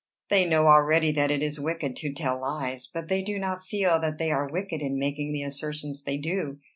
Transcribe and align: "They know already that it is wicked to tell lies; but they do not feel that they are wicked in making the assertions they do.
"They 0.29 0.45
know 0.49 0.65
already 0.65 1.11
that 1.11 1.29
it 1.29 1.43
is 1.43 1.59
wicked 1.59 1.95
to 1.97 2.11
tell 2.11 2.41
lies; 2.41 2.87
but 2.91 3.07
they 3.07 3.21
do 3.21 3.37
not 3.37 3.63
feel 3.63 3.99
that 4.01 4.17
they 4.17 4.31
are 4.31 4.49
wicked 4.51 4.81
in 4.81 4.97
making 4.97 5.31
the 5.31 5.43
assertions 5.43 6.01
they 6.05 6.17
do. 6.17 6.57